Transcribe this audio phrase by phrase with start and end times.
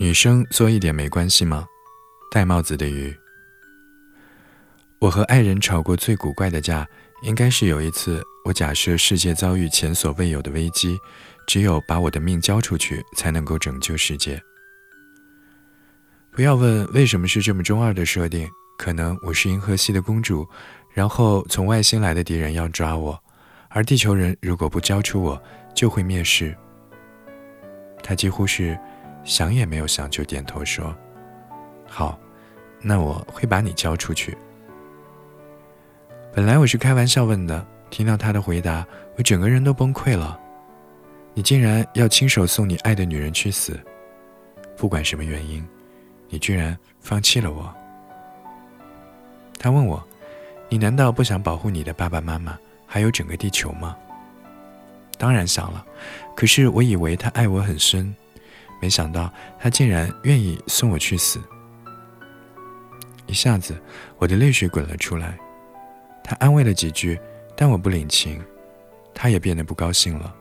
[0.00, 1.66] 女生做一点没关系吗？
[2.30, 3.14] 戴帽子的鱼。
[4.98, 6.88] 我和爱人吵过最古怪的架，
[7.22, 10.98] 应该是有一次，我假设世界遭遇前所未有的危机，
[11.46, 14.42] 只有把我的命交出去才能够拯救世界。
[16.32, 18.48] 不要问为什么是这么中二的设定，
[18.78, 20.48] 可能我是银河系的公主，
[20.94, 23.22] 然后从外星来的敌人要抓我，
[23.68, 25.42] 而地球人如果不交出我，
[25.74, 26.56] 就会灭世。
[28.02, 28.78] 他几乎是。
[29.24, 30.94] 想也没有想就点头说
[31.86, 32.18] ：“好，
[32.80, 34.36] 那我会把你交出去。”
[36.32, 40.38] 本来我是开玩笑问的，听到他的回答，我整个人都崩溃了。
[41.34, 43.78] 你竟然要亲手送你爱的女人去死？
[44.76, 45.66] 不管什么原因，
[46.28, 47.72] 你居然放弃了我。
[49.58, 50.02] 他问我
[50.70, 53.96] ：“你难道不想保护你的爸爸妈妈，还有整个地球吗？”
[55.18, 55.84] 当然想了，
[56.34, 58.14] 可是我以为他爱我很深。
[58.80, 61.38] 没想到他竟然愿意送我去死，
[63.26, 63.80] 一下子
[64.18, 65.38] 我的泪水滚了出来。
[66.24, 67.20] 他安慰了几句，
[67.56, 68.42] 但我不领情，
[69.14, 70.34] 他也变得不高兴了。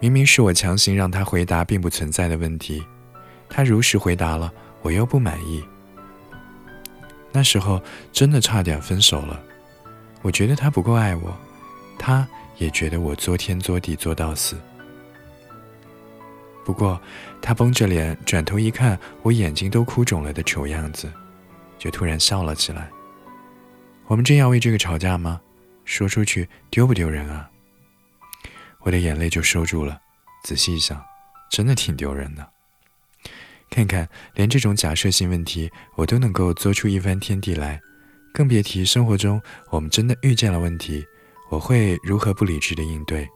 [0.00, 2.82] 明明是我强行让他回答并不存在的问题，
[3.48, 4.52] 他如实回答了，
[4.82, 5.62] 我又不满意。
[7.30, 7.80] 那时候
[8.12, 9.40] 真的差点分手了。
[10.22, 11.36] 我觉得他不够爱我，
[11.98, 14.56] 他也觉得我作天作地做到死。
[16.68, 17.00] 不过，
[17.40, 21.10] 他绷着脸，转头一看我眼睛都哭肿了的丑样子，
[21.78, 22.90] 就突然笑了起来。
[24.06, 25.40] 我们真要为这个吵架吗？
[25.86, 27.48] 说出去丢不丢人啊？
[28.80, 29.98] 我的眼泪就收住了。
[30.44, 31.02] 仔细一想，
[31.50, 32.46] 真的挺丢人的。
[33.70, 37.80] 看看，连这种假设性问题我都能够做出一番天地来，
[38.34, 41.02] 更别提生活中我们真的遇见了问题，
[41.48, 43.26] 我会如何不理智的应对？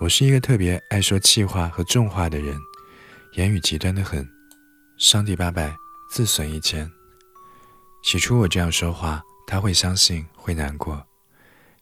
[0.00, 2.56] 我是一个特别爱说气话和重话的人，
[3.32, 4.24] 言语极端的很，
[4.96, 5.74] 伤敌八百，
[6.08, 6.88] 自损一千。
[8.04, 11.04] 起初我这样说话，他会相信，会难过。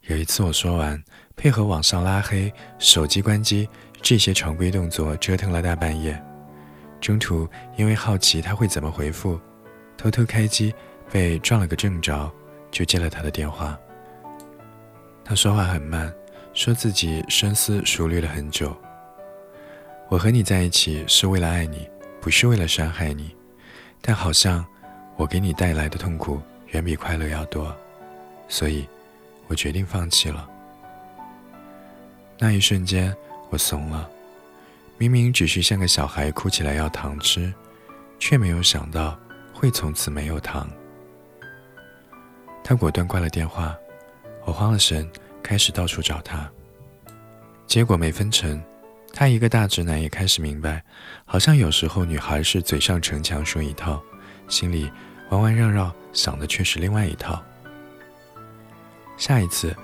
[0.06, 1.03] 有一次我说完，
[1.37, 3.69] 配合网上拉黑、手机关机
[4.00, 6.19] 这些常规动作，折腾了大半夜。
[7.03, 7.47] 中途
[7.77, 9.38] 因为好奇他会怎么回复，
[9.99, 10.75] 偷偷开机，
[11.12, 12.33] 被撞了个正着，
[12.71, 13.78] 就接了他的电话。
[15.23, 16.11] 他说话很慢。
[16.56, 18.75] 说自己深思熟虑了很久。
[20.09, 21.87] 我和你在一起是为了爱你，
[22.19, 23.37] 不是为了伤害你。
[24.00, 24.65] 但好像
[25.17, 27.77] 我给你带来的痛苦远比快乐要多，
[28.49, 28.89] 所以，
[29.49, 30.49] 我决定放弃了。
[32.39, 33.15] 那一瞬间，
[33.50, 34.09] 我怂了。
[34.97, 37.53] 明明只是像个小孩哭起来要糖吃，
[38.19, 39.19] 却没有想到
[39.53, 40.67] 会从此没有糖。
[42.65, 43.77] 他果断挂了电话，
[44.47, 45.06] 我慌了神。
[45.43, 46.51] 开始到处找他，
[47.67, 48.63] 结果没分成。
[49.13, 50.85] 他一个大直男也开始明白，
[51.25, 54.03] 好像有时候女孩是嘴上逞强说一套，
[54.47, 54.91] 心里
[55.31, 57.43] 弯弯绕绕想的却是另外一套。
[59.17, 59.75] 下一次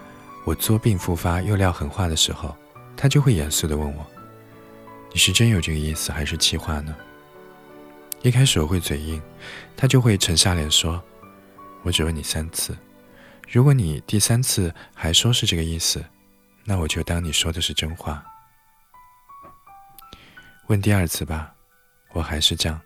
[0.45, 2.55] 我作病复发又撂狠话的时候，
[2.95, 4.05] 他就会严肃的问我
[5.13, 6.95] ：“你是真有这个意思，还是气话呢？”
[8.21, 9.23] 一开始我会嘴硬，
[9.75, 11.03] 他就会沉下脸说
[11.83, 12.77] ：“我只问你三次。”
[13.53, 16.03] 如果你第三次还说是这个意思，
[16.65, 18.25] 那我就当你说的是真话。
[20.69, 21.53] 问第二次吧，
[22.15, 22.81] 我还是这样。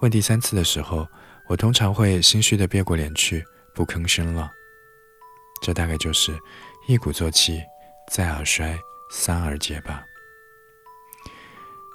[0.00, 1.08] 问第三次的时候，
[1.48, 3.42] 我通常会心虚的别过脸去，
[3.74, 4.50] 不吭声了。
[5.62, 6.38] 这大概就是
[6.86, 7.62] 一鼓作气，
[8.12, 8.78] 再而衰，
[9.10, 10.04] 三而竭吧。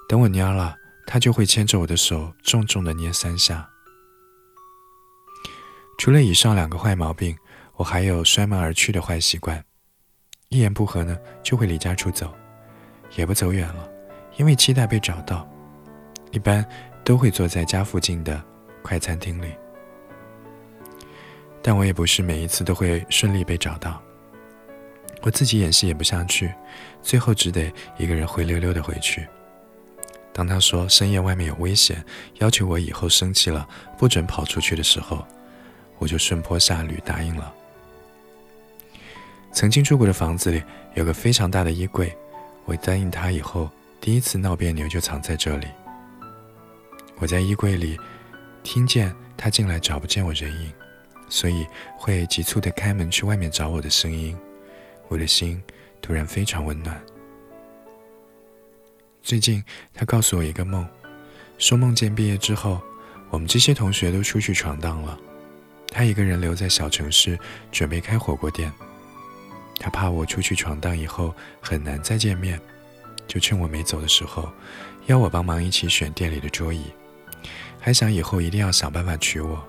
[0.08, 0.74] 等我蔫了，
[1.06, 3.70] 他就会牵着我的手，重重的捏三下。
[5.98, 7.38] 除了以上两个坏毛病。
[7.76, 9.64] 我还有摔门而去的坏习惯，
[10.48, 12.32] 一言不合呢就会离家出走，
[13.16, 13.88] 也不走远了，
[14.36, 15.48] 因为期待被找到。
[16.30, 16.64] 一般
[17.04, 18.42] 都会坐在家附近的
[18.82, 19.54] 快餐厅里，
[21.60, 24.00] 但我也不是每一次都会顺利被找到。
[25.20, 26.52] 我自己演戏演不下去，
[27.02, 29.26] 最后只得一个人灰溜溜的回去。
[30.32, 32.02] 当他说深夜外面有危险，
[32.38, 35.26] 要求我以后生气了不准跑出去的时候，
[35.98, 37.54] 我就顺坡下驴答应了。
[39.52, 40.62] 曾经住过的房子里
[40.94, 42.16] 有个非常大的衣柜，
[42.64, 43.70] 我答应他以后
[44.00, 45.66] 第一次闹别扭就藏在这里。
[47.18, 47.98] 我在衣柜里
[48.62, 50.72] 听见他进来找不见我人影，
[51.28, 51.66] 所以
[51.96, 54.36] 会急促地开门去外面找我的声音。
[55.08, 55.62] 我的心
[56.00, 57.00] 突然非常温暖。
[59.22, 59.62] 最近
[59.92, 60.88] 他告诉我一个梦，
[61.58, 62.80] 说梦见毕业之后，
[63.28, 65.16] 我们这些同学都出去闯荡了，
[65.88, 67.38] 他一个人留在小城市
[67.70, 68.72] 准备开火锅店。
[69.82, 72.60] 他怕我出去闯荡以后很难再见面，
[73.26, 74.48] 就趁我没走的时候，
[75.06, 76.84] 邀我帮忙一起选店里的桌椅，
[77.80, 79.60] 还想以后一定要想办法娶我。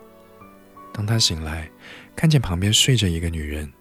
[0.94, 1.68] 当他醒来，
[2.16, 3.74] 看见旁边睡着一个女人，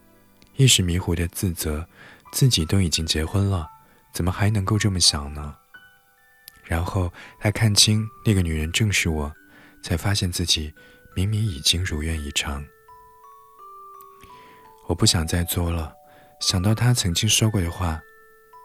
[0.56, 1.86] 一时迷糊的自责，
[2.32, 3.68] 自己都已经结婚了，
[4.14, 5.54] 怎么还能够这么想呢？
[6.64, 9.30] 然后他看清那个女人正是我，
[9.82, 10.72] 才发现自己
[11.14, 12.64] 明明已经如愿以偿。
[14.88, 15.92] 我不想再作了，
[16.42, 18.00] 想到他曾经说过的话，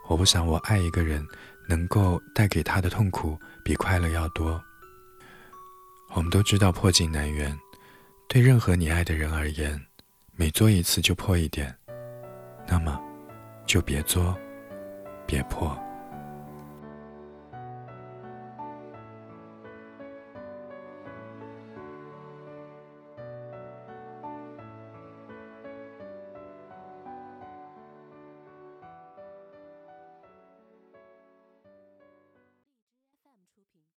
[0.08, 1.24] 我不想我爱一个人
[1.70, 4.60] 能够带给他的痛苦比快乐要多。
[6.16, 7.56] 我们都知道破镜难圆。
[8.28, 9.80] 对任何你爱的人而言，
[10.36, 11.74] 每做一次就破一点，
[12.68, 13.00] 那么
[13.68, 14.36] 就别做，
[15.28, 15.78] 别破。